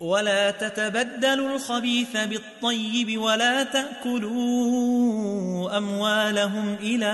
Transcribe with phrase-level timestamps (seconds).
[0.00, 7.10] ولا تتبدلوا الخبيث بالطيب ولا تأكلوا أموالهم إلى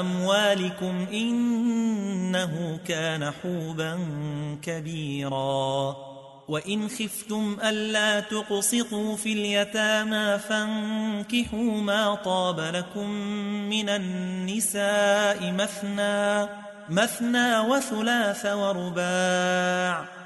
[0.00, 3.98] أموالكم إنه كان حوبا
[4.62, 5.96] كبيرا
[6.48, 13.10] وإن خفتم ألا تقسطوا في اليتامى فانكحوا ما طاب لكم
[13.70, 16.46] من النساء مثنى,
[16.90, 20.25] مثنى وثلاث ورباع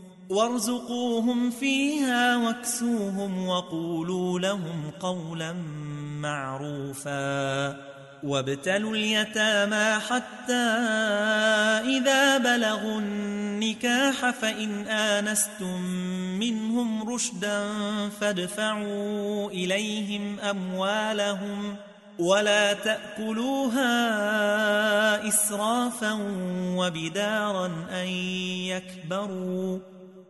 [0.31, 5.53] وارزقوهم فيها واكسوهم وقولوا لهم قولا
[6.21, 7.67] معروفا
[8.23, 10.53] وابتلوا اليتامى حتى
[11.93, 15.81] إذا بلغوا النكاح فإن آنستم
[16.39, 17.63] منهم رشدا
[18.21, 21.75] فادفعوا إليهم أموالهم
[22.19, 23.87] ولا تأكلوها
[25.27, 26.19] إسرافا
[26.77, 28.07] وبدارا أن
[28.67, 29.79] يكبروا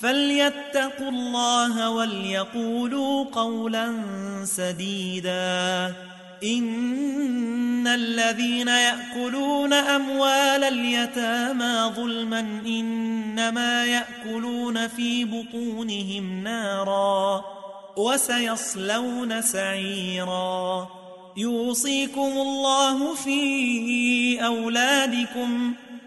[0.00, 3.98] فليتقوا الله وليقولوا قولا
[4.44, 5.94] سديدا
[6.44, 17.44] إن الذين يأكلون أموال اليتامى ظلما إنما يأكلون في بطونهم نارا
[17.96, 20.88] وسيصلون سعيرا
[21.36, 25.74] يوصيكم الله في أولادكم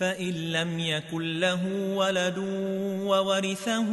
[0.00, 2.38] فإن لم يكن له ولد
[3.06, 3.86] وورثه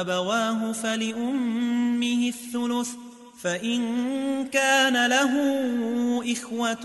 [0.00, 2.88] أبواه فلأمه الثلث
[3.42, 3.80] فإن
[4.52, 5.32] كان له
[6.32, 6.82] إخوة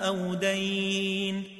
[0.09, 1.60] أو دين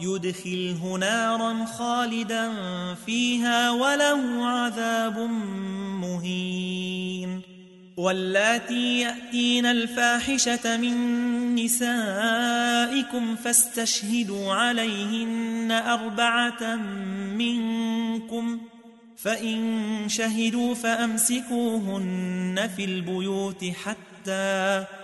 [0.00, 2.52] يدخله نارا خالدا
[3.06, 5.18] فيها وله عذاب
[6.00, 7.40] مهين
[7.96, 10.94] واللاتي يأتين الفاحشة من
[11.54, 16.74] نسائكم فاستشهدوا عليهن أربعة
[17.34, 18.60] منكم
[19.16, 25.03] فإن شهدوا فأمسكوهن في البيوت حتى يأتين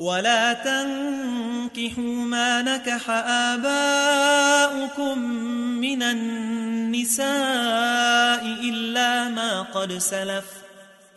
[0.00, 5.18] ولا تنكحوا ما نكح آباؤكم
[5.80, 7.28] من النساء
[8.46, 10.44] إلا ما قد سلف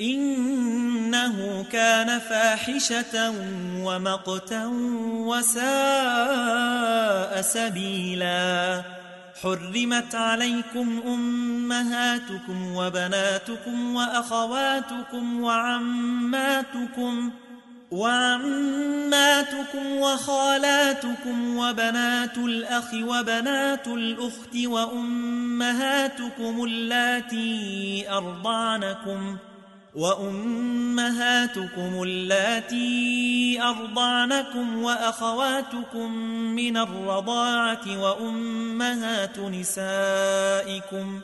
[0.01, 3.33] إنه كان فاحشة
[3.79, 4.65] ومقتا
[5.31, 8.81] وساء سبيلا
[9.41, 17.31] حرمت عليكم أمهاتكم وبناتكم وأخواتكم وعماتكم وعماتكم
[17.93, 29.37] وعماتكم وخالاتكم وبنات الأخ وبنات الأخت وأمهاتكم اللاتي أرضعنكم
[29.95, 36.11] وأمهاتكم اللاتي أرضعنكم وأخواتكم
[36.55, 41.23] من الرضاعة وأمهات نسائكم ۖ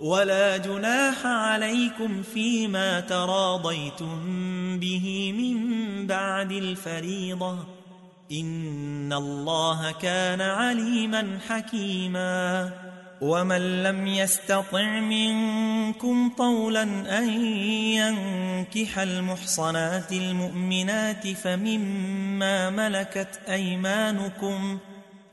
[0.00, 4.16] ولا جناح عليكم فيما تراضيتم
[4.78, 5.66] به من
[6.06, 7.56] بعد الفريضة
[8.32, 12.70] إن الله كان عليما حكيما
[13.20, 16.82] ومن لم يستطع منكم طولا
[17.18, 17.30] أن
[17.72, 24.95] ينكح المحصنات المؤمنات فمما ملكت أيمانكم فمما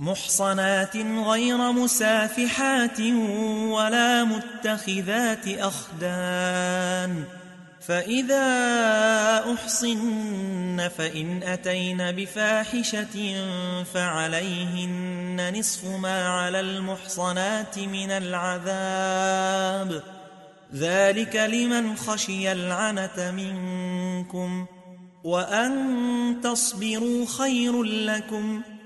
[0.00, 3.00] محصنات غير مسافحات
[3.70, 7.24] ولا متخذات أخدان
[7.80, 8.44] فإذا
[9.54, 13.36] أحصن فإن أتين بفاحشة
[13.94, 20.02] فعليهن نصف ما على المحصنات من العذاب
[20.74, 24.66] ذلك لمن خشي العنة منكم
[25.24, 25.74] وأن
[26.44, 28.62] تصبروا خير لكم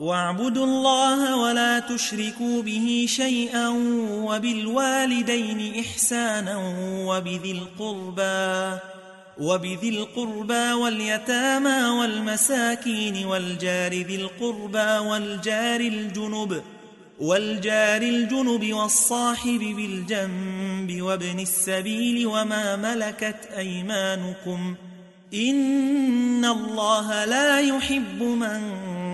[0.00, 3.68] واعبدوا الله ولا تشركوا به شيئا
[4.10, 6.56] وبالوالدين إحسانا
[7.06, 8.78] وبذي القربى
[9.40, 16.62] وبذي القربى واليتامى والمساكين والجار ذي القربى والجار الجنب
[17.20, 24.74] والجار الجنب والصاحب بالجنب وابن السبيل وما ملكت أيمانكم
[25.34, 28.60] إن الله لا يحب من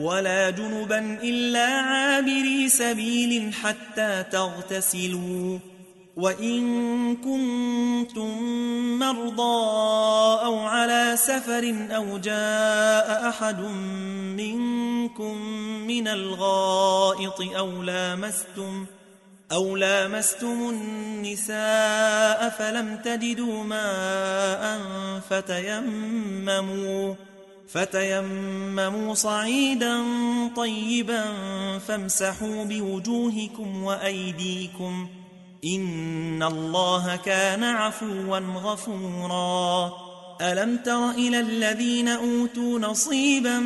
[0.00, 5.58] ولا جنبا إلا عابري سبيل حتى تغتسلوا
[6.16, 6.76] وإن
[7.16, 8.38] كنتم
[8.98, 9.66] مرضى
[10.44, 13.60] أو على سفر أو جاء أحد
[14.40, 15.34] منكم
[15.86, 18.86] من الغائط أو لامستم
[19.52, 24.78] أو لامستم النساء فلم تجدوا ماء
[25.30, 27.14] فتيمموا
[27.68, 30.02] فتيمموا صعيدا
[30.56, 31.24] طيبا
[31.88, 35.08] فامسحوا بوجوهكم وأيديكم
[35.64, 39.92] إن الله كان عفوا غفورا
[40.42, 43.58] ألم تر إلى الذين أوتوا نصيبا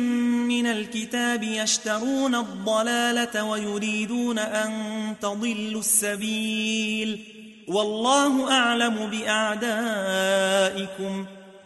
[0.47, 4.71] من الكتاب يشترون الضلالة ويريدون أن
[5.21, 7.19] تضلوا السبيل
[7.67, 11.25] والله أعلم بأعدائكم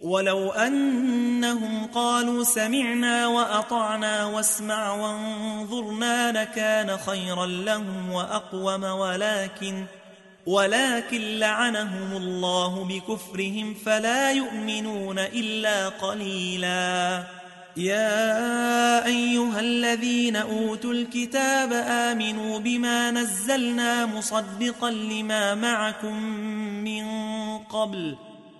[0.00, 9.84] ولو أنهم قالوا سمعنا وأطعنا واسمع وانظرنا لكان خيرا لهم وأقوم ولكن
[10.46, 17.24] ولكن لعنهم الله بكفرهم فلا يؤمنون إلا قليلا
[17.76, 18.36] يا
[19.06, 26.18] أيها الذين أوتوا الكتاب آمنوا بما نزلنا مصدقا لما معكم
[26.84, 27.04] من
[27.58, 28.16] قبل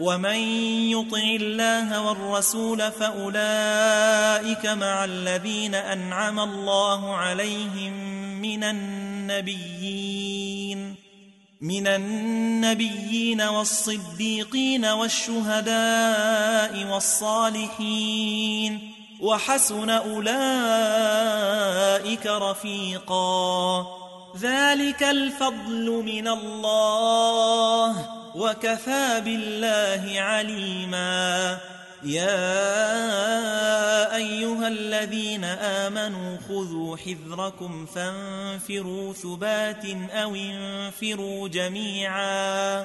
[0.00, 0.36] ومن
[0.90, 7.92] يطع الله والرسول فأولئك مع الذين أنعم الله عليهم
[8.42, 10.94] من النبيين
[11.60, 23.86] من النبيين والصديقين والشهداء والصالحين وحسن أولئك رفيقا
[24.40, 31.58] ذلك الفضل من الله وكفى بالله عليما
[32.02, 32.56] يا
[34.16, 42.84] أيها الذين آمنوا خذوا حذركم فانفروا ثبات أو انفروا جميعا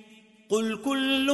[0.51, 1.27] قل كل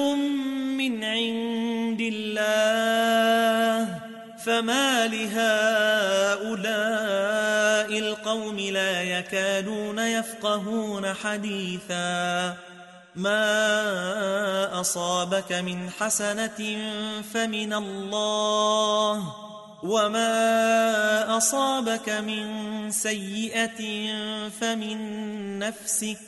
[0.78, 4.00] من عند الله
[4.46, 12.54] فما لهؤلاء القوم لا يكادون يفقهون حديثا
[13.16, 16.80] ما أصابك من حسنة
[17.34, 19.34] فمن الله
[19.84, 22.52] وما أصابك من
[22.92, 24.10] سيئة
[24.62, 25.00] فمن
[25.60, 26.28] نفسك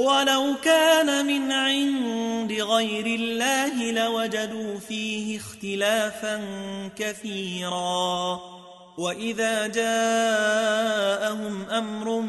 [0.00, 6.40] ولو كان من عند غير الله لوجدوا فيه اختلافا
[6.98, 8.40] كثيرا
[8.98, 12.20] وإذا جاءهم أمر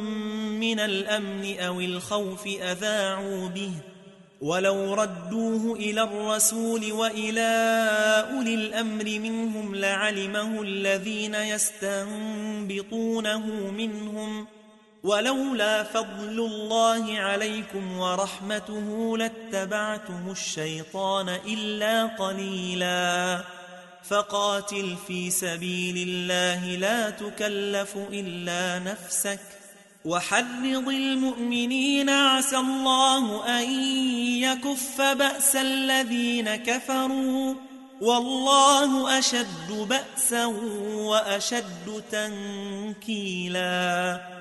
[0.59, 3.71] من الأمن أو الخوف أذاعوا به
[4.41, 7.49] ولو ردوه إلى الرسول وإلى
[8.33, 14.47] أولي الأمر منهم لعلمه الذين يستنبطونه منهم ۖ
[15.03, 23.41] ولولا فضل الله عليكم ورحمته لاتبعتم الشيطان إلا قليلا
[24.09, 29.39] فقاتل في سبيل الله لا تكلف إلا نفسك
[30.05, 33.69] وحرض المؤمنين عسى الله أن
[34.41, 37.53] يكف بأس الذين كفروا
[38.01, 40.45] والله أشد بأسا
[40.93, 44.40] وأشد تنكيلاً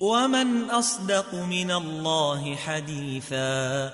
[0.00, 3.92] ومن أصدق من الله حديثا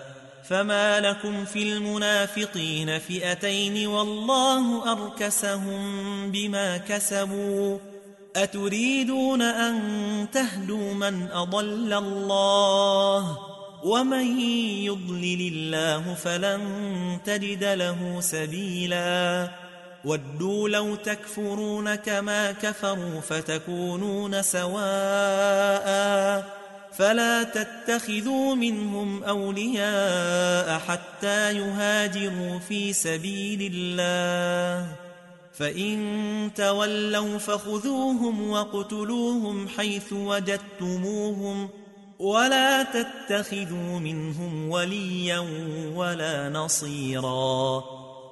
[0.48, 5.82] فما لكم في المنافقين فئتين والله أركسهم
[6.30, 7.78] بما كسبوا
[8.36, 9.80] أتريدون أن
[10.32, 13.38] تهدوا من أضل الله
[13.84, 16.78] ومن يضلل الله فلن
[17.24, 19.50] تجد له سبيلاً
[20.04, 33.70] ودوا لو تكفرون كما كفروا فتكونون سواء فلا تتخذوا منهم أولياء حتى يهاجروا في سبيل
[33.74, 34.88] الله
[35.52, 41.68] فإن تولوا فخذوهم وقتلوهم حيث وجدتموهم
[42.18, 45.38] ولا تتخذوا منهم وليا
[45.96, 47.84] ولا نصيراً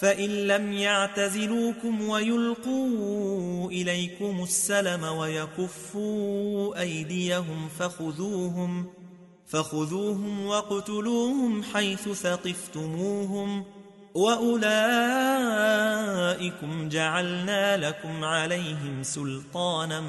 [0.00, 8.86] فإن لم يعتزلوكم ويلقوا إليكم السلم ويكفوا أيديهم فخذوهم
[9.46, 13.64] فخذوهم وقتلوهم حيث ثقفتموهم
[14.14, 20.00] وأولئكم جعلنا لكم عليهم سلطانا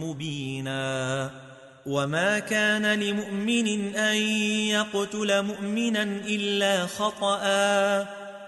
[0.00, 1.30] مبينا
[1.86, 4.16] وما كان لمؤمن أن
[4.68, 8.14] يقتل مؤمنا إلا خطأً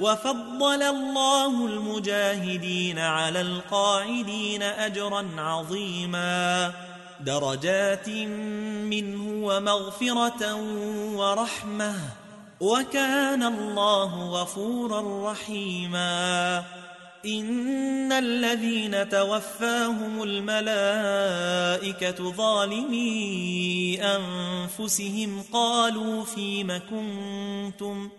[0.00, 6.72] وفضل الله المجاهدين على القاعدين أجرا عظيما
[7.20, 8.08] درجات
[8.90, 10.54] منه ومغفرة
[11.16, 11.94] ورحمة
[12.60, 16.64] وكان الله غفورا رحيما
[17.26, 28.08] إن الذين توفاهم الملائكة ظالمي أنفسهم قالوا فيم كنتم؟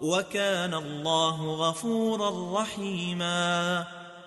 [0.00, 3.84] وكان الله غفورا رحيما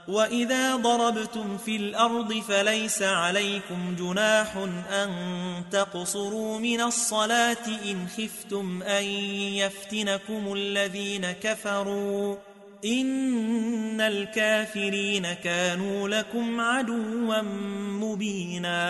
[0.07, 4.55] وإذا ضربتم في الأرض فليس عليكم جناح
[4.91, 5.09] أن
[5.71, 12.35] تقصروا من الصلاة إن خفتم أن يفتنكم الذين كفروا
[12.85, 17.41] إن الكافرين كانوا لكم عدوا
[18.01, 18.89] مبيناً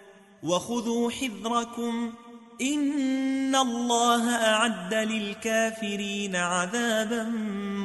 [0.43, 2.13] وخذوا حذركم
[2.61, 7.23] إن الله أعد للكافرين عذابا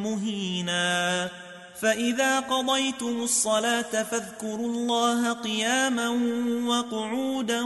[0.05, 1.29] مهينا
[1.81, 6.09] فإذا قضيتم الصلاة فاذكروا الله قياما
[6.69, 7.61] وقعودا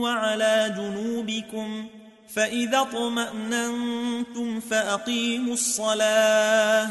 [0.00, 1.88] وعلى جنوبكم
[2.34, 6.90] فإذا طمأننتم فأقيموا الصلاة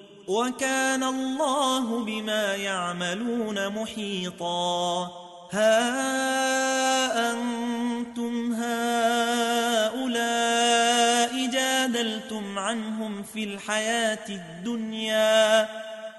[0.27, 5.03] وكان الله بما يعملون محيطا
[5.51, 5.71] ها
[7.31, 15.67] أنتم هؤلاء جادلتم عنهم في الحياة الدنيا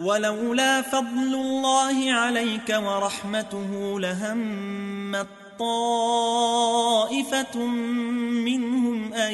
[0.00, 5.26] ولولا فضل الله عليك ورحمته لهمت
[5.58, 9.32] طائفة منهم أن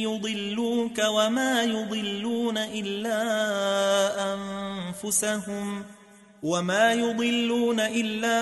[0.00, 3.16] يضلوك وما يضلون إلا
[4.34, 5.84] أنفسهم
[6.42, 8.38] وما يضلون إلا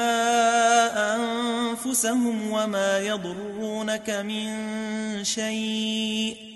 [1.16, 4.54] أنفسهم وما يضرونك من
[5.24, 6.55] شيء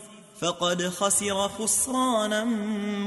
[0.41, 2.43] فقد خسر خسرانا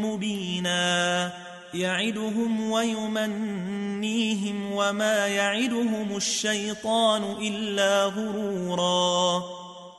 [0.07, 1.31] مبينا
[1.75, 9.43] يعدهم ويمنيهم وما يعدهم الشيطان إلا غرورا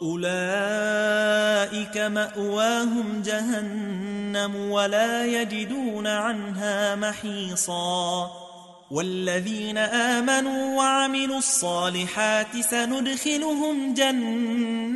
[0.02, 8.32] أولئك مأواهم جهنم ولا يجدون عنها محيصا
[8.92, 14.96] والذين آمنوا وعملوا الصالحات سندخلهم جنات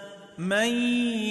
[0.37, 0.71] من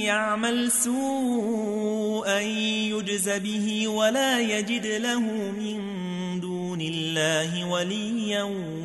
[0.05, 5.20] يعمل سوءا يجز به ولا يجد له
[5.61, 5.80] من
[6.40, 8.42] دون الله وليا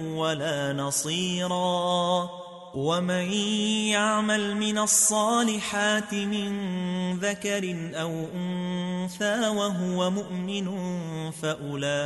[0.07, 2.30] ولا نصيرا
[2.76, 3.32] ومن
[3.95, 10.72] يعمل من الصالحات من ذكر أو أنثى وهو مؤمن
[11.41, 12.05] فأولئك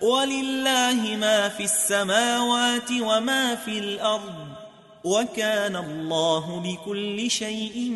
[0.00, 4.34] ولله ما في السماوات وما في الأرض
[5.04, 7.90] وكان الله بكل شيء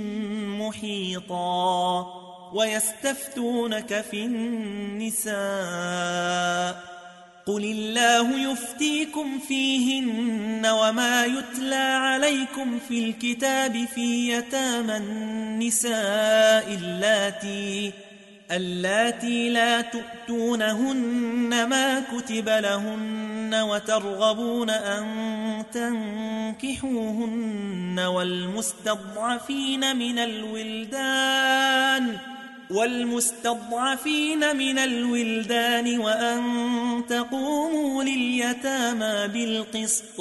[0.58, 2.06] محيطا
[2.54, 6.92] ويستفتونك في النساء
[7.46, 17.92] قل الله يفتيكم فيهن وما يتلى عليكم في الكتاب في يتامى النساء اللاتي
[18.52, 25.02] اللاتي لا تؤتونهن ما كتب لهن وترغبون أن
[25.72, 32.16] تنكحوهن والمستضعفين من الولدان
[32.70, 36.42] والمستضعفين من الولدان وأن
[37.08, 40.20] تقوموا لليتامى بالقسط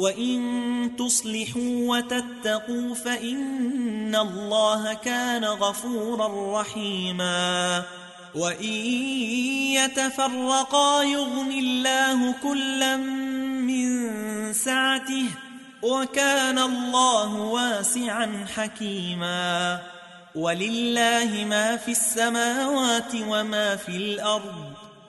[0.00, 0.40] وإن
[0.98, 1.62] تصلحوا
[1.96, 7.82] وتتقوا فإن الله كان غفورا رحيما
[8.34, 8.72] وإن
[9.74, 13.92] يتفرقا يغني الله كلا من
[14.52, 15.24] سعته
[15.82, 19.80] وكان الله واسعا حكيما
[20.34, 24.69] ولله ما في السماوات وما في الأرض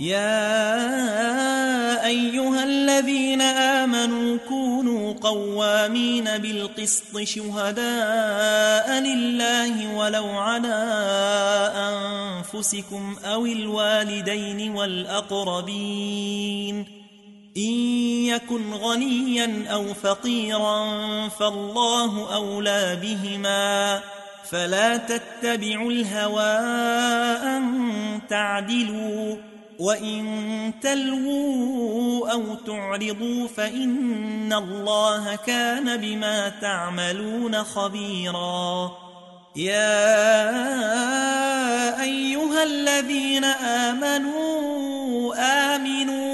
[0.00, 0.76] يا
[2.06, 10.84] أيها الذين آمنوا كونوا قوامين بالقسط شهداء لله ولو على
[11.76, 16.86] أنفسكم أو الوالدين والأقربين
[17.56, 17.72] إن
[18.26, 20.78] يكن غنيا أو فقيرا
[21.28, 24.00] فالله أولى بهما
[24.50, 26.58] فلا تتبعوا الهوى
[27.56, 27.90] أن
[28.30, 29.36] تعدلوا
[29.78, 38.92] وإن تلووا أو تعرضوا فإن الله كان بما تعملون خبيرا
[39.56, 40.22] يا
[42.02, 44.44] أيها الذين آمنوا
[45.76, 46.33] آمنوا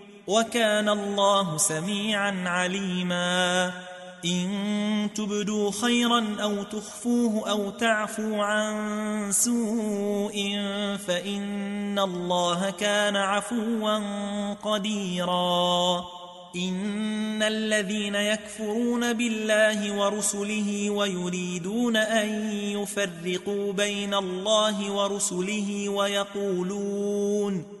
[0.27, 3.71] وكان الله سميعا عليما
[4.25, 8.71] إن تبدوا خيرا أو تخفوه أو تعفوا عن
[9.31, 10.33] سوء
[11.07, 13.97] فإن الله كان عفوا
[14.53, 16.05] قديرا
[16.55, 27.80] إن الذين يكفرون بالله ورسله ويريدون أن يفرقوا بين الله ورسله ويقولون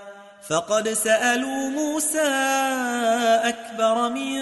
[0.49, 2.27] فقد سألوا موسى
[3.43, 4.41] أكبر من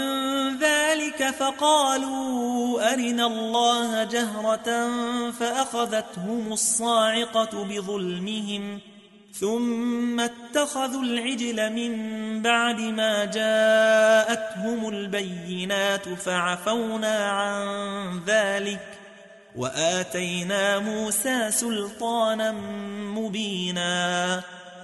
[0.60, 4.90] ذلك فقالوا أرنا الله جهرة
[5.32, 8.80] فأخذتهم الصاعقة بظلمهم
[9.34, 11.92] ثم اتخذوا العجل من
[12.42, 17.64] بعد ما جاءتهم البينات فعفونا عن
[18.28, 18.88] ذلك
[19.56, 22.52] وآتينا موسى سلطانا
[23.02, 24.44] مبيناً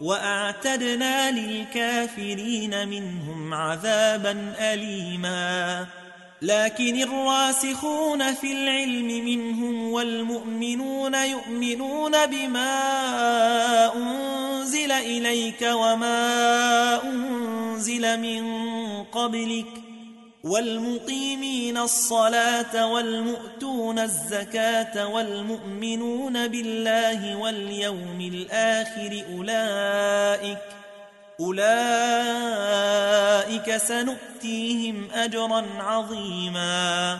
[0.00, 5.86] وأعتدنا للكافرين منهم عذابا أليما
[6.42, 12.72] لكن الراسخون في العلم منهم والمؤمنون يؤمنون بما
[13.96, 18.52] أنزل إليك وما أنزل من
[19.04, 19.85] قبلك
[20.46, 30.58] والمقيمين الصلاة والمؤتون الزكاة والمؤمنون بالله واليوم الآخر أولئك
[31.40, 37.18] أولئك سنؤتيهم أجرا عظيماً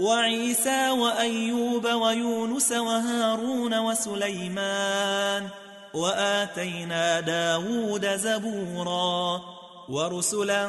[0.00, 5.48] وعيسى وأيوب ويونس وهارون وسليمان
[5.94, 9.40] وآتينا داود زبورا
[9.88, 10.66] ورسلا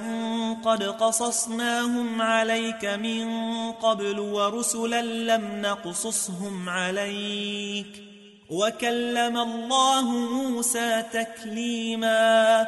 [0.65, 3.27] قد قصصناهم عليك من
[3.71, 8.03] قبل ورسلا لم نقصصهم عليك
[8.49, 12.67] وكلم الله موسى تكليماً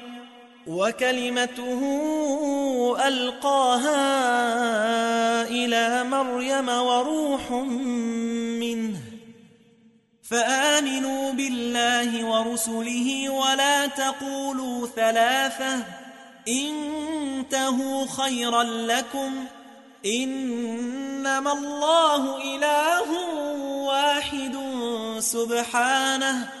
[0.67, 1.81] وكلمته
[3.07, 4.11] ألقاها
[5.47, 7.51] إلى مريم وروح
[8.61, 8.97] منه
[10.29, 15.83] فآمنوا بالله ورسله ولا تقولوا ثلاثة
[16.47, 19.45] إنتهوا خيرا لكم
[20.05, 23.35] إنما الله إله
[23.67, 24.57] واحد
[25.19, 26.60] سبحانه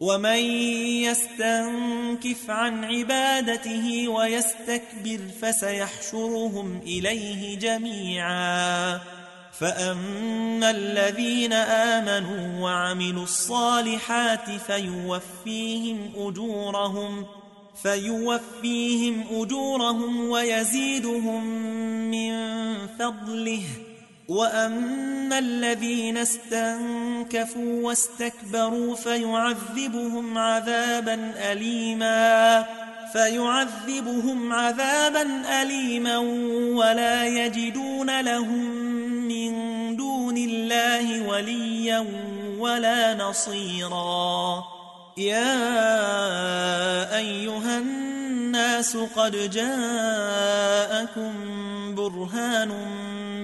[0.00, 0.38] ومن
[1.04, 9.00] يستنكف عن عبادته ويستكبر فسيحشرهم إليه جميعا
[9.60, 17.26] فأما الذين آمنوا وعملوا الصالحات فيوفيهم أجورهم
[17.82, 21.44] فيوفيهم أجورهم ويزيدهم
[22.10, 22.32] من
[22.98, 23.85] فضله ۖ
[24.28, 32.64] وأما الذين استنكفوا واستكبروا فيعذبهم عذابا أليما
[33.12, 35.22] فيعذبهم عذابا
[35.62, 36.18] أليما
[36.78, 38.66] ولا يجدون لهم
[39.10, 42.06] من دون الله وليا
[42.58, 44.75] ولا نصيراً
[45.18, 51.30] يا أيها الناس قد جاءكم
[51.94, 52.68] برهان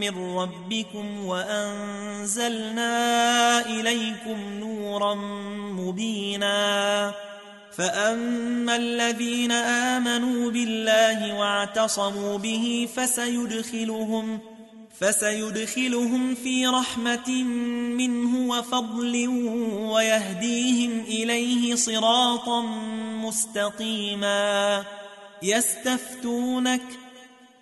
[0.01, 2.91] من ربكم وأنزلنا
[3.67, 5.15] إليكم نورا
[5.73, 7.15] مبينا
[7.77, 14.52] فأما الذين آمنوا بالله واعتصموا به فسيدخلهم فسيدخلهم
[15.01, 17.31] فسيدخلهم في رحمة
[17.97, 19.29] منه وفضل
[19.93, 22.63] ويهديهم إليه صراطا
[23.23, 24.85] مستقيما
[25.43, 26.83] يستفتونك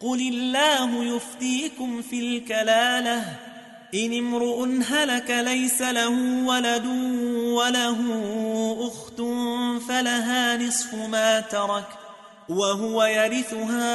[0.01, 3.25] قل الله يفتيكم في الكلالة
[3.95, 6.87] إن امرؤ هلك ليس له ولد
[7.37, 7.97] وله
[8.81, 9.19] أخت
[9.89, 11.87] فلها نصف ما ترك
[12.51, 13.89] وهو يرثها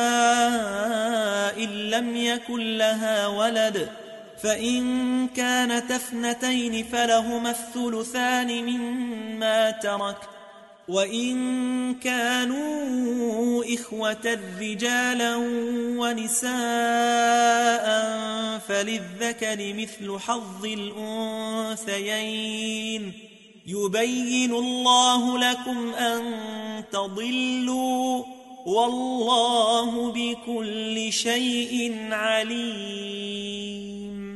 [1.57, 3.89] إن لم يكن لها ولد
[4.43, 10.17] فإن كانت اثنتين فلهما الثلثان مما ترك
[10.87, 15.35] وإن كانوا إخوة رجالا
[15.99, 16.55] ونساء
[18.67, 23.13] فللذكر مثل حظ الأنثيين
[23.67, 26.33] يبين الله لكم أن
[26.91, 28.23] تضلوا
[28.65, 34.34] والله بكل شيء عليم